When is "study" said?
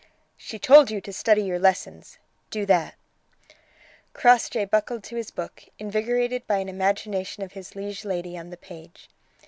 1.13-1.43